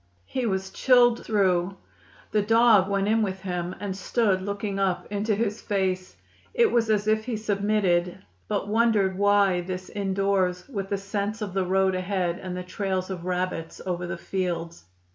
He 0.25 0.47
was 0.47 0.71
chilled 0.71 1.23
through. 1.23 1.77
The 2.31 2.41
dog 2.41 2.89
went 2.89 3.07
in 3.07 3.21
with 3.21 3.41
him, 3.41 3.75
and 3.79 3.95
stood 3.95 4.41
looking 4.41 4.79
up 4.79 5.05
into 5.11 5.35
his 5.35 5.61
face. 5.61 6.15
It 6.55 6.71
was 6.71 6.89
as 6.89 7.07
if 7.07 7.25
he 7.25 7.37
submitted, 7.37 8.17
but 8.47 8.67
wondered 8.67 9.15
why 9.15 9.61
this 9.61 9.89
indoors, 9.91 10.67
with 10.67 10.89
the 10.89 10.97
scents 10.97 11.43
of 11.43 11.53
the 11.53 11.65
road 11.67 11.93
ahead 11.93 12.39
and 12.39 12.57
the 12.57 12.63
trails 12.63 13.11
of 13.11 13.25
rabbits 13.25 13.79
over 13.85 14.07
the 14.07 14.17
fields. 14.17 14.85